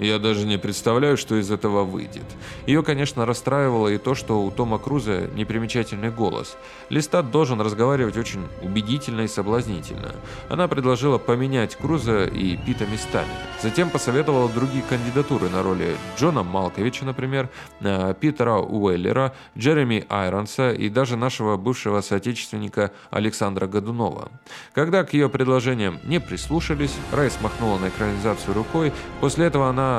«Пф, 0.00 0.06
я 0.06 0.18
даже 0.18 0.46
не 0.46 0.58
представляю, 0.58 1.16
что 1.16 1.36
из 1.36 1.50
этого 1.50 1.84
выйдет. 1.84 2.24
Ее, 2.66 2.82
конечно, 2.82 3.26
расстраивало 3.26 3.88
и 3.88 3.98
то, 3.98 4.14
что 4.14 4.42
у 4.42 4.50
Тома 4.50 4.78
Круза 4.78 5.28
непримечательный 5.34 6.10
голос. 6.10 6.56
Листат 6.88 7.30
должен 7.30 7.60
разговаривать 7.60 8.16
очень 8.16 8.46
убедительно 8.62 9.22
и 9.22 9.28
соблазнительно. 9.28 10.12
Она 10.48 10.68
предложила 10.68 11.18
поменять 11.18 11.76
Круза 11.76 12.24
и 12.24 12.56
Пита 12.56 12.86
местами. 12.86 13.28
Затем 13.62 13.90
посоветовала 13.90 14.48
другие 14.48 14.82
кандидатуры 14.88 15.48
на 15.50 15.62
роли 15.62 15.96
Джона 16.18 16.42
Малковича, 16.42 17.04
например, 17.04 17.50
э, 17.80 18.14
Питера 18.18 18.56
Уэллера, 18.56 19.34
Джереми 19.56 20.06
Айронса 20.08 20.72
и 20.72 20.88
даже 20.88 21.16
нашего 21.16 21.56
бывшего 21.56 22.00
соотечественника 22.00 22.92
Александра 23.10 23.66
Годунова. 23.66 24.30
Когда 24.72 25.04
к 25.04 25.12
ее 25.12 25.28
предложениям 25.28 25.98
не 26.04 26.20
прислушались, 26.20 26.94
Райс 27.12 27.38
махнула 27.42 27.78
на 27.78 27.88
экранизацию 27.88 28.54
рукой. 28.54 28.92
После 29.20 29.46
этого 29.46 29.68
она 29.68 29.89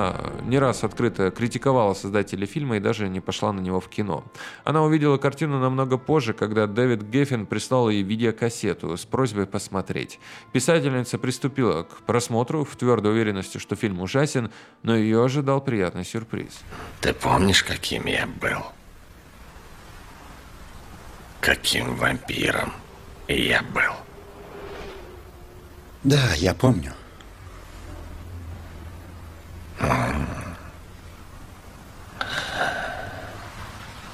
не 0.44 0.60
раз 0.60 0.84
открыто 0.84 1.32
критиковала 1.32 1.94
создателей 1.94 2.48
фильма 2.48 2.78
и 2.78 2.80
даже 2.80 3.10
не 3.10 3.20
пошла 3.20 3.52
на 3.54 3.60
него 3.60 3.80
в 3.80 3.90
кино. 3.90 4.24
Она 4.64 4.84
увидела 4.84 5.18
картину 5.18 5.60
намного 5.60 5.98
позже, 5.98 6.34
когда 6.34 6.68
Дэвид 6.68 7.04
Геффин 7.04 7.46
прислал 7.46 7.90
ей 7.90 8.04
видеокассету 8.04 8.98
с 8.98 9.06
просьбой 9.06 9.46
посмотреть. 9.46 10.20
Писательница 10.52 11.18
приступила 11.18 11.84
к 11.84 12.02
просмотру 12.06 12.64
в 12.64 12.76
твердой 12.76 13.12
уверенности, 13.12 13.58
что 13.58 13.76
фильм 13.76 14.02
ужасен, 14.02 14.52
но 14.84 14.96
ее 14.96 15.24
ожидал 15.24 15.62
приятный 15.62 16.06
сюрприз. 16.06 16.62
Ты 17.02 17.14
помнишь, 17.14 17.64
каким 17.64 18.06
я 18.06 18.28
был? 18.40 18.62
Каким 21.40 21.96
вампиром 21.96 22.72
я 23.28 23.64
был? 23.74 23.94
Да, 26.04 26.34
я 26.36 26.54
помню. 26.54 26.94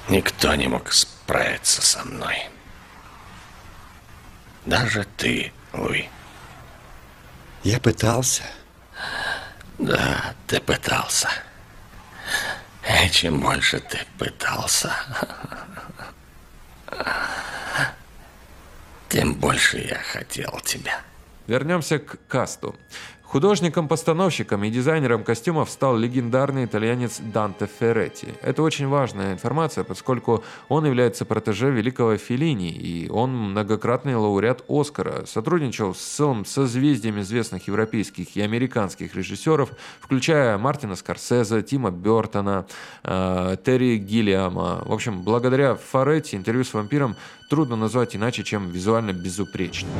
Никто 0.10 0.56
не 0.56 0.68
мог 0.68 0.92
справиться 0.94 1.82
со 1.82 2.04
мной. 2.06 2.50
Даже 4.66 5.06
ты, 5.18 5.52
Луи. 5.74 6.10
Я 7.64 7.80
пытался. 7.80 8.44
Да, 9.78 10.34
ты 10.48 10.60
пытался. 10.60 11.30
И 13.04 13.10
чем 13.10 13.42
больше 13.42 13.80
ты 13.80 14.00
пытался, 14.18 14.94
тем 19.10 19.36
больше 19.36 19.80
я 19.80 20.00
хотел 20.00 20.60
тебя. 20.64 21.02
Вернемся 21.48 22.00
к 22.00 22.18
касту. 22.28 22.76
Художником-постановщиком 23.28 24.64
и 24.64 24.70
дизайнером 24.70 25.26
костюмов 25.26 25.70
стал 25.70 25.98
легендарный 25.98 26.64
итальянец 26.64 27.20
Данте 27.20 27.68
Ферретти. 27.68 28.30
Это 28.42 28.64
очень 28.64 28.88
важная 28.88 29.34
информация, 29.34 29.84
поскольку 29.84 30.46
он 30.70 30.86
является 30.86 31.26
протеже 31.26 31.70
великого 31.70 32.16
Феллини, 32.16 32.72
и 32.72 33.10
он 33.10 33.36
многократный 33.36 34.16
лауреат 34.16 34.64
Оскара, 34.70 35.26
сотрудничал 35.26 35.94
с 35.94 36.00
целым 36.00 36.46
созвездием 36.46 37.20
известных 37.20 37.68
европейских 37.68 38.38
и 38.38 38.42
американских 38.42 39.14
режиссеров, 39.14 39.72
включая 40.00 40.58
Мартина 40.58 40.96
Скорсезе, 40.96 41.62
Тима 41.64 41.92
Бертона, 41.92 42.66
э, 43.04 43.58
Терри 43.62 43.98
Гиллиама. 43.98 44.84
В 44.86 44.94
общем, 44.94 45.24
благодаря 45.24 45.76
Ферретти 45.76 46.38
интервью 46.38 46.64
с 46.64 46.74
вампиром 46.74 47.18
трудно 47.50 47.76
назвать 47.76 48.16
иначе, 48.16 48.44
чем 48.44 48.70
визуально 48.70 49.12
безупречным. 49.12 49.92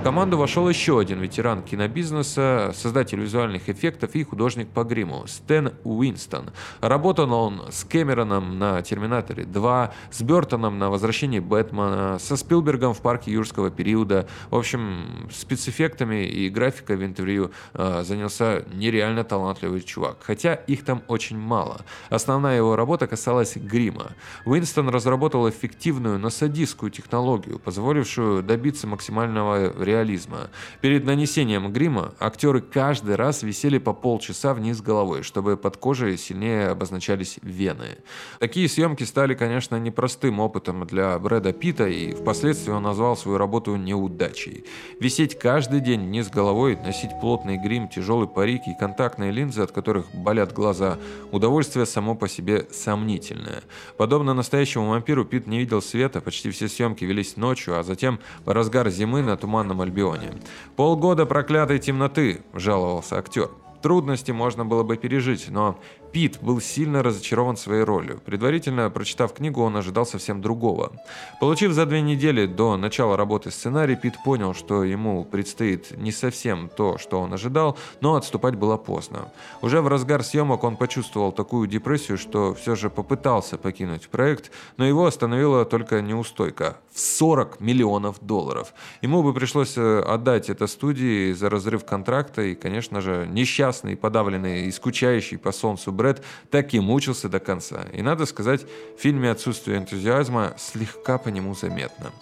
В 0.00 0.02
команду 0.02 0.36
вошел 0.36 0.68
еще 0.68 0.98
один 0.98 1.20
ветеран 1.20 1.62
кинобизнеса, 1.62 2.73
создатель 2.74 3.20
визуальных 3.20 3.68
эффектов 3.68 4.14
и 4.14 4.24
художник 4.24 4.68
по 4.68 4.84
гриму 4.84 5.24
Стэн 5.26 5.72
Уинстон. 5.84 6.50
Работал 6.80 7.32
он 7.32 7.62
с 7.70 7.84
Кэмероном 7.84 8.58
на 8.58 8.82
«Терминаторе 8.82 9.44
2», 9.44 9.92
с 10.10 10.22
Бертоном 10.22 10.78
на 10.78 10.90
«Возвращении 10.90 11.40
Бэтмена», 11.40 12.18
со 12.18 12.36
Спилбергом 12.36 12.94
в 12.94 13.00
«Парке 13.00 13.32
юрского 13.32 13.70
периода». 13.70 14.26
В 14.50 14.56
общем, 14.56 15.28
спецэффектами 15.32 16.26
и 16.26 16.48
графикой 16.48 16.96
в 16.96 17.04
интервью 17.04 17.50
э, 17.74 18.02
занялся 18.04 18.64
нереально 18.72 19.24
талантливый 19.24 19.80
чувак, 19.80 20.18
хотя 20.20 20.54
их 20.54 20.84
там 20.84 21.02
очень 21.08 21.38
мало. 21.38 21.84
Основная 22.10 22.56
его 22.56 22.76
работа 22.76 23.06
касалась 23.06 23.56
грима. 23.56 24.12
Уинстон 24.44 24.88
разработал 24.88 25.48
эффективную, 25.48 26.18
но 26.18 26.30
садистскую 26.30 26.90
технологию, 26.90 27.58
позволившую 27.58 28.42
добиться 28.42 28.86
максимального 28.86 29.72
реализма. 29.82 30.50
Перед 30.80 31.04
нанесением 31.04 31.72
грима 31.72 32.14
актеры 32.18 32.60
каждый 32.64 33.14
раз 33.14 33.42
висели 33.42 33.78
по 33.78 33.92
полчаса 33.92 34.54
вниз 34.54 34.80
головой, 34.80 35.22
чтобы 35.22 35.56
под 35.56 35.76
кожей 35.76 36.18
сильнее 36.18 36.68
обозначались 36.68 37.38
вены. 37.42 37.98
Такие 38.40 38.68
съемки 38.68 39.04
стали, 39.04 39.34
конечно, 39.34 39.76
непростым 39.76 40.40
опытом 40.40 40.86
для 40.86 41.18
Брэда 41.18 41.52
Питта, 41.52 41.86
и 41.86 42.12
впоследствии 42.12 42.72
он 42.72 42.82
назвал 42.82 43.16
свою 43.16 43.38
работу 43.38 43.76
неудачей. 43.76 44.64
Висеть 45.00 45.38
каждый 45.38 45.80
день 45.80 46.06
вниз 46.06 46.28
головой, 46.28 46.76
носить 46.76 47.10
плотный 47.20 47.56
грим, 47.56 47.88
тяжелый 47.88 48.26
парик 48.26 48.62
и 48.66 48.78
контактные 48.78 49.30
линзы, 49.30 49.62
от 49.62 49.72
которых 49.72 50.06
болят 50.14 50.52
глаза, 50.52 50.98
удовольствие 51.30 51.86
само 51.86 52.14
по 52.14 52.28
себе 52.28 52.66
сомнительное. 52.70 53.62
Подобно 53.96 54.34
настоящему 54.34 54.88
вампиру, 54.88 55.24
Питт 55.24 55.46
не 55.46 55.58
видел 55.58 55.82
света, 55.82 56.20
почти 56.20 56.50
все 56.50 56.68
съемки 56.68 57.04
велись 57.04 57.36
ночью, 57.36 57.78
а 57.78 57.82
затем 57.82 58.18
в 58.44 58.50
разгар 58.50 58.88
зимы 58.90 59.22
на 59.22 59.36
Туманном 59.36 59.80
Альбионе. 59.80 60.32
Полгода 60.76 61.26
проклятой 61.26 61.78
темноты, 61.78 62.42
жаловался 62.54 63.18
актер. 63.18 63.50
Трудности 63.84 64.30
можно 64.30 64.64
было 64.64 64.82
бы 64.82 64.96
пережить, 64.96 65.50
но 65.50 65.78
Пит 66.10 66.38
был 66.40 66.58
сильно 66.60 67.02
разочарован 67.02 67.58
своей 67.58 67.82
ролью. 67.82 68.18
Предварительно 68.24 68.88
прочитав 68.88 69.34
книгу, 69.34 69.60
он 69.60 69.76
ожидал 69.76 70.06
совсем 70.06 70.40
другого. 70.40 70.92
Получив 71.38 71.72
за 71.72 71.84
две 71.84 72.00
недели 72.00 72.46
до 72.46 72.78
начала 72.78 73.16
работы 73.16 73.50
сценарий, 73.50 73.96
Пит 73.96 74.14
понял, 74.24 74.54
что 74.54 74.84
ему 74.84 75.24
предстоит 75.24 75.98
не 75.98 76.12
совсем 76.12 76.70
то, 76.74 76.96
что 76.96 77.20
он 77.20 77.34
ожидал, 77.34 77.76
но 78.00 78.14
отступать 78.14 78.54
было 78.54 78.78
поздно. 78.78 79.30
Уже 79.60 79.82
в 79.82 79.88
разгар 79.88 80.22
съемок 80.22 80.64
он 80.64 80.76
почувствовал 80.76 81.32
такую 81.32 81.66
депрессию, 81.66 82.16
что 82.16 82.54
все 82.54 82.76
же 82.76 82.88
попытался 82.88 83.58
покинуть 83.58 84.08
проект, 84.08 84.50
но 84.78 84.86
его 84.86 85.04
остановила 85.04 85.66
только 85.66 86.00
неустойка 86.00 86.78
в 86.90 87.00
40 87.00 87.60
миллионов 87.60 88.16
долларов. 88.20 88.72
Ему 89.02 89.22
бы 89.24 89.34
пришлось 89.34 89.76
э, 89.76 89.98
отдать 89.98 90.48
это 90.48 90.68
студии 90.68 91.32
за 91.32 91.50
разрыв 91.50 91.84
контракта, 91.84 92.42
и, 92.42 92.54
конечно 92.54 93.00
же, 93.00 93.28
несчастный, 93.28 93.73
подавленный 93.96 94.66
и 94.66 94.70
скучающий 94.70 95.38
по 95.38 95.52
солнцу 95.52 95.92
Брэд 95.92 96.22
так 96.50 96.74
и 96.74 96.80
мучился 96.80 97.28
до 97.28 97.40
конца. 97.40 97.86
И 97.92 98.02
надо 98.02 98.26
сказать, 98.26 98.66
в 98.96 99.00
фильме 99.00 99.30
«Отсутствие 99.30 99.78
энтузиазма» 99.78 100.54
слегка 100.58 101.18
по 101.18 101.28
нему 101.28 101.54
заметно. 101.54 102.12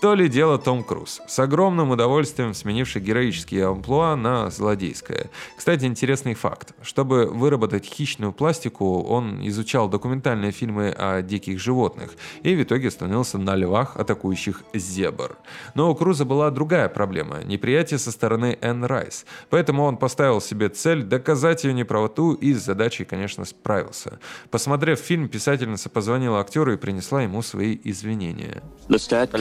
То 0.00 0.14
ли 0.14 0.28
дело 0.28 0.58
Том 0.58 0.84
Круз, 0.84 1.22
с 1.26 1.38
огромным 1.38 1.90
удовольствием 1.90 2.52
сменивший 2.52 3.00
героические 3.00 3.68
амплуа 3.68 4.16
на 4.16 4.50
злодейское. 4.50 5.30
Кстати, 5.56 5.86
интересный 5.86 6.34
факт. 6.34 6.74
Чтобы 6.82 7.26
выработать 7.26 7.86
хищную 7.86 8.32
пластику, 8.32 9.02
он 9.02 9.40
изучал 9.48 9.88
документальные 9.88 10.52
фильмы 10.52 10.90
о 10.90 11.22
диких 11.22 11.58
животных 11.58 12.10
и 12.42 12.54
в 12.54 12.62
итоге 12.62 12.90
становился 12.90 13.38
на 13.38 13.56
львах, 13.56 13.96
атакующих 13.96 14.62
зебр. 14.74 15.38
Но 15.74 15.90
у 15.90 15.94
Круза 15.94 16.26
была 16.26 16.50
другая 16.50 16.90
проблема– 16.90 17.42
неприятие 17.44 17.98
со 17.98 18.12
стороны 18.12 18.58
Энн 18.60 18.84
Райс. 18.84 19.24
Поэтому 19.48 19.84
он 19.84 19.96
поставил 19.96 20.42
себе 20.42 20.68
цель 20.68 21.02
доказать 21.02 21.64
ее 21.64 21.72
неправоту 21.72 22.32
и 22.32 22.52
с 22.52 22.62
задачей, 22.62 23.04
конечно, 23.04 23.46
справился. 23.46 24.18
Посмотрев 24.50 24.98
фильм, 24.98 25.28
писательница 25.28 25.88
позвонила 25.88 26.40
актеру 26.40 26.74
и 26.74 26.76
принесла 26.76 27.22
ему 27.22 27.40
свои 27.40 27.78
извинения. 27.84 28.62
Листат 28.88 29.32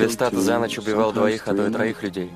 за 0.43 0.59
ночь 0.59 0.77
убивал 0.77 1.13
двоих, 1.13 1.47
а 1.47 1.55
то 1.55 1.67
и 1.67 1.71
троих 1.71 2.03
людей. 2.03 2.31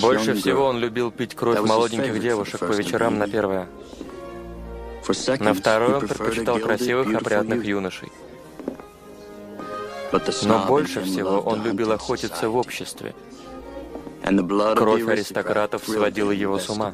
Больше 0.00 0.34
всего 0.34 0.66
он 0.66 0.78
любил 0.78 1.10
пить 1.10 1.34
кровь 1.34 1.60
молоденьких 1.60 2.20
девушек 2.20 2.60
по 2.60 2.72
вечерам 2.72 3.18
на 3.18 3.28
первое. 3.28 3.66
На 5.40 5.54
второе 5.54 5.96
он 5.96 6.06
предпочитал 6.06 6.58
красивых, 6.58 7.14
опрятных 7.14 7.64
юношей. 7.64 8.12
Но 10.44 10.66
больше 10.66 11.02
всего 11.02 11.40
он 11.40 11.64
любил 11.64 11.92
охотиться 11.92 12.48
в 12.48 12.56
обществе. 12.56 13.14
Кровь 14.76 15.08
аристократов 15.08 15.84
сводила 15.84 16.30
его 16.30 16.58
с 16.58 16.68
ума. 16.68 16.90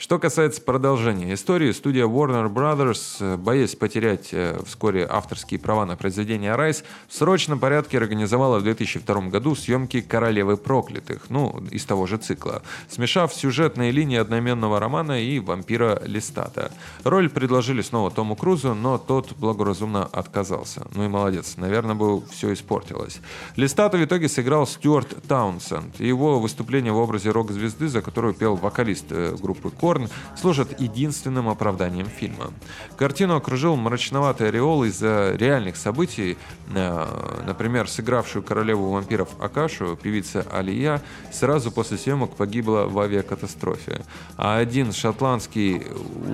Что 0.00 0.18
касается 0.18 0.62
продолжения 0.62 1.34
истории, 1.34 1.72
студия 1.72 2.06
Warner 2.06 2.50
Brothers, 2.50 3.16
э, 3.20 3.36
боясь 3.36 3.74
потерять 3.74 4.30
э, 4.32 4.58
вскоре 4.64 5.06
авторские 5.06 5.60
права 5.60 5.84
на 5.84 5.94
произведение 5.94 6.56
Райс, 6.56 6.84
в 7.06 7.14
срочном 7.14 7.58
порядке 7.58 7.98
организовала 7.98 8.60
в 8.60 8.62
2002 8.62 9.28
году 9.28 9.54
съемки 9.54 10.00
«Королевы 10.00 10.56
проклятых», 10.56 11.28
ну, 11.28 11.62
из 11.70 11.84
того 11.84 12.06
же 12.06 12.16
цикла, 12.16 12.62
смешав 12.88 13.34
сюжетные 13.34 13.90
линии 13.90 14.16
одноименного 14.16 14.80
романа 14.80 15.22
и 15.22 15.38
вампира 15.38 16.00
Листата. 16.06 16.72
Роль 17.04 17.28
предложили 17.28 17.82
снова 17.82 18.10
Тому 18.10 18.36
Крузу, 18.36 18.72
но 18.72 18.96
тот 18.96 19.36
благоразумно 19.36 20.04
отказался. 20.06 20.86
Ну 20.94 21.04
и 21.04 21.08
молодец, 21.08 21.58
наверное, 21.58 21.94
бы 21.94 22.22
все 22.30 22.54
испортилось. 22.54 23.20
Листата 23.54 23.98
в 23.98 24.04
итоге 24.04 24.30
сыграл 24.30 24.66
Стюарт 24.66 25.14
Таунсенд. 25.28 26.00
Его 26.00 26.40
выступление 26.40 26.94
в 26.94 26.96
образе 26.96 27.32
рок-звезды, 27.32 27.88
за 27.88 28.00
которую 28.00 28.32
пел 28.32 28.56
вокалист 28.56 29.04
э, 29.10 29.36
группы 29.38 29.68
Кор, 29.68 29.89
Корн 29.90 30.08
служат 30.36 30.80
единственным 30.80 31.48
оправданием 31.48 32.06
фильма. 32.06 32.52
Картину 32.96 33.34
окружил 33.34 33.74
мрачноватый 33.74 34.46
ореол 34.46 34.84
из-за 34.84 35.34
реальных 35.34 35.76
событий, 35.76 36.38
э, 36.72 37.42
например, 37.44 37.88
сыгравшую 37.88 38.44
королеву 38.44 38.92
вампиров 38.92 39.30
Акашу, 39.40 39.98
певица 40.00 40.46
Алия, 40.52 41.02
сразу 41.32 41.72
после 41.72 41.98
съемок 41.98 42.36
погибла 42.36 42.84
в 42.84 43.00
авиакатастрофе. 43.00 44.04
А 44.36 44.58
один 44.58 44.92
шотландский 44.92 45.82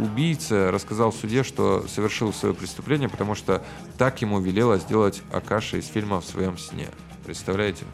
убийца 0.05 0.71
рассказал 0.71 1.11
в 1.11 1.17
суде, 1.17 1.43
что 1.43 1.87
совершил 1.89 2.35
свое 2.35 2.55
преступление, 2.55 3.09
потому 3.09 3.35
что 3.35 3.65
так 3.97 4.21
ему 4.21 4.39
велела 4.39 4.77
сделать 4.77 5.23
Акаша 5.33 5.79
из 5.79 5.87
фильма 5.87 6.21
в 6.21 6.27
своем 6.27 6.59
сне. 6.59 6.89
Представляете? 7.27 7.85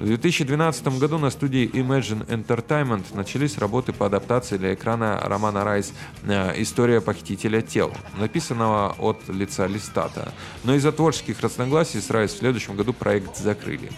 В 0.00 0.04
2012 0.04 0.98
году 0.98 1.16
на 1.16 1.30
студии 1.30 1.70
Imagine 1.70 2.26
Entertainment 2.26 3.04
начались 3.14 3.56
работы 3.56 3.92
по 3.92 4.06
адаптации 4.06 4.56
для 4.56 4.74
экрана 4.74 5.20
романа 5.22 5.62
Райс 5.62 5.92
э, 6.24 6.60
«История 6.60 7.00
похитителя 7.00 7.62
тел», 7.62 7.92
написанного 8.18 8.96
от 8.98 9.28
лица 9.28 9.68
Листата. 9.68 10.34
Но 10.64 10.74
из-за 10.74 10.90
творческих 10.90 11.40
разногласий 11.40 12.00
с 12.00 12.10
Райс 12.10 12.32
в 12.32 12.38
следующем 12.38 12.74
году 12.74 12.92
проект 12.92 13.36
закрыли. 13.36 13.92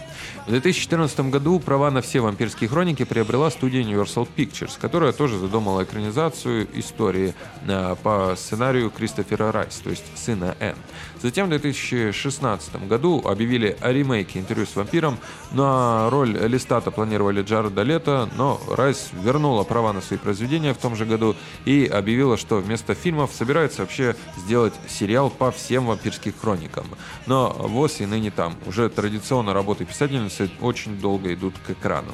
В 0.45 0.51
2014 0.51 1.19
году 1.31 1.59
права 1.59 1.89
на 1.89 2.01
все 2.03 2.19
вампирские 2.19 2.69
хроники 2.69 3.03
приобрела 3.03 3.49
студия 3.49 3.81
Universal 3.81 4.27
Pictures, 4.35 4.77
которая 4.79 5.13
тоже 5.13 5.39
задумала 5.39 5.83
экранизацию 5.83 6.67
истории 6.77 7.33
э, 7.67 7.95
по 8.03 8.35
сценарию 8.37 8.91
Кристофера 8.91 9.51
Райс, 9.51 9.77
то 9.77 9.89
есть 9.89 10.05
сына 10.15 10.55
Энн. 10.59 10.77
Затем 11.25 11.47
в 11.47 11.49
2016 11.49 12.87
году 12.87 13.19
объявили 13.25 13.75
о 13.81 13.91
ремейке 13.91 14.37
«Интервью 14.37 14.67
с 14.67 14.75
вампиром», 14.75 15.17
на 15.53 16.07
роль 16.11 16.37
Листата 16.37 16.91
планировали 16.91 17.41
Джареда 17.41 17.81
Лето, 17.81 18.29
но 18.37 18.61
Райс 18.69 19.09
вернула 19.11 19.63
права 19.63 19.91
на 19.91 20.01
свои 20.01 20.19
произведения 20.19 20.75
в 20.75 20.77
том 20.77 20.95
же 20.95 21.03
году 21.03 21.35
и 21.65 21.87
объявила, 21.91 22.37
что 22.37 22.57
вместо 22.57 22.93
фильмов 22.93 23.31
собирается 23.33 23.81
вообще 23.81 24.15
сделать 24.37 24.75
сериал 24.87 25.31
по 25.31 25.49
всем 25.49 25.87
вампирским 25.87 26.31
хроникам. 26.39 26.85
Но 27.25 27.49
ВОЗ 27.57 28.01
и 28.01 28.05
ныне 28.05 28.29
там. 28.29 28.55
Уже 28.67 28.87
традиционно 28.87 29.51
работы 29.51 29.83
писательницы 29.83 30.51
очень 30.61 30.99
долго 30.99 31.33
идут 31.33 31.55
к 31.65 31.71
экранам. 31.71 32.13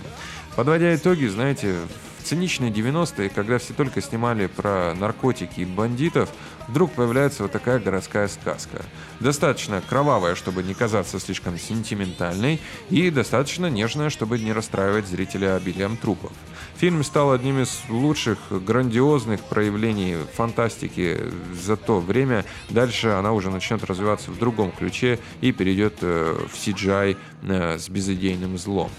Подводя 0.55 0.95
итоги, 0.95 1.25
знаете, 1.25 1.75
в 2.21 2.23
циничные 2.23 2.71
90-е, 2.71 3.29
когда 3.29 3.57
все 3.57 3.73
только 3.73 4.01
снимали 4.01 4.47
про 4.47 4.93
наркотики 4.95 5.61
и 5.61 5.65
бандитов, 5.65 6.29
вдруг 6.71 6.93
появляется 6.93 7.43
вот 7.43 7.51
такая 7.51 7.79
городская 7.79 8.29
сказка. 8.29 8.85
Достаточно 9.19 9.81
кровавая, 9.87 10.35
чтобы 10.35 10.63
не 10.63 10.73
казаться 10.73 11.19
слишком 11.19 11.59
сентиментальной, 11.59 12.61
и 12.89 13.09
достаточно 13.09 13.69
нежная, 13.69 14.09
чтобы 14.09 14.39
не 14.39 14.53
расстраивать 14.53 15.05
зрителя 15.05 15.55
обилием 15.57 15.97
трупов. 15.97 16.31
Фильм 16.77 17.03
стал 17.03 17.33
одним 17.33 17.61
из 17.61 17.81
лучших 17.89 18.39
грандиозных 18.49 19.41
проявлений 19.41 20.15
фантастики 20.33 21.19
за 21.53 21.75
то 21.75 21.99
время. 21.99 22.45
Дальше 22.69 23.09
она 23.09 23.33
уже 23.33 23.51
начнет 23.51 23.83
развиваться 23.83 24.31
в 24.31 24.39
другом 24.39 24.71
ключе 24.71 25.19
и 25.41 25.51
перейдет 25.51 25.95
э, 26.01 26.47
в 26.51 26.55
CGI 26.55 27.17
э, 27.43 27.77
с 27.77 27.89
безыдейным 27.89 28.57
злом. 28.57 28.89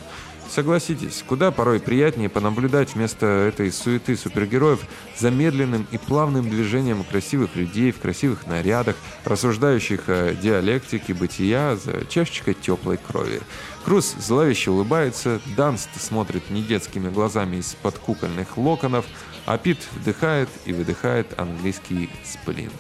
Согласитесь, 0.55 1.25
куда 1.27 1.51
порой 1.51 1.81
приятнее 1.81 2.29
понаблюдать 2.29 2.95
вместо 2.95 3.25
этой 3.25 3.73
суеты 3.73 4.19
супергероев 4.19 4.81
за 5.17 5.31
медленным 5.31 5.87
и 5.91 5.97
плавным 5.97 6.51
движением 6.51 7.05
красивых 7.05 7.57
людей 7.57 7.91
в 7.91 7.99
красивых 7.99 8.47
нарядах, 8.47 8.97
рассуждающих 9.25 10.03
о 10.09 10.35
диалектике 10.35 11.15
бытия 11.15 11.77
за 11.77 12.05
чашечкой 12.05 12.53
теплой 12.53 12.99
крови. 12.99 13.41
Круз 13.87 14.15
зловеще 14.19 14.73
улыбается, 14.73 15.41
Данст 15.57 15.89
смотрит 15.99 16.51
недетскими 16.51 17.09
глазами 17.09 17.57
из-под 17.57 17.99
кукольных 17.99 18.59
локонов, 18.59 19.07
а 19.47 19.57
Пит 19.57 19.79
вдыхает 19.93 20.51
и 20.67 20.75
выдыхает 20.75 21.33
английский 21.41 22.11
сплин. 22.25 22.71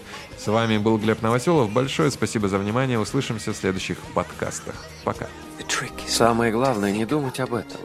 С 0.42 0.48
вами 0.48 0.76
был 0.76 0.98
Глеб 0.98 1.22
Новоселов. 1.22 1.70
Большое 1.70 2.10
спасибо 2.10 2.48
за 2.48 2.58
внимание. 2.58 2.98
Услышимся 2.98 3.52
в 3.52 3.56
следующих 3.56 3.98
подкастах. 4.12 4.74
Пока. 5.04 5.28
Самое 6.08 6.50
главное 6.50 6.90
не 6.90 7.06
думать 7.06 7.38
об 7.38 7.54
этом. 7.54 7.78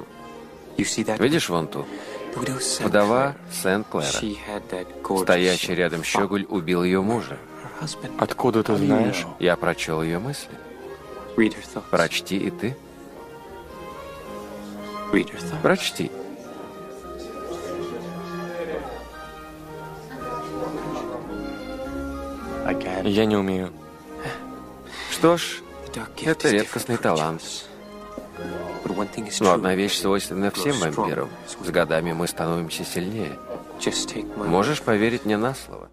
Видишь 0.76 1.50
вон 1.50 1.68
ту? 1.68 1.86
Вдова 2.80 3.36
Сент-Клэра. 3.52 4.08
Стоящий 5.22 5.76
рядом 5.76 6.04
щеголь 6.04 6.48
убил 6.50 6.84
ее 6.84 7.04
мужа. 7.04 7.38
Откуда 8.18 8.64
ты 8.64 8.76
знаешь? 8.76 9.28
Я 9.38 9.56
прочел 9.56 10.02
ее 10.02 10.18
мысли. 10.18 10.50
Прочти 11.92 12.38
и 12.38 12.50
ты. 12.50 12.76
Прочти. 15.62 16.10
Я 23.08 23.26
не 23.26 23.38
умею. 23.38 23.72
Что 25.12 25.38
ж, 25.38 25.62
это 26.24 26.50
редкостный 26.50 26.98
талант. 26.98 27.42
Но 29.40 29.54
одна 29.54 29.76
вещь 29.76 29.98
свойственна 30.00 30.52
всем 30.52 30.78
вампирам. 30.80 31.30
С 31.48 31.70
годами 31.70 32.12
мы 32.12 32.28
становимся 32.28 32.84
сильнее. 32.84 33.38
Можешь 34.36 34.82
поверить 34.82 35.26
мне 35.26 35.38
на 35.38 35.56
слово? 35.56 35.90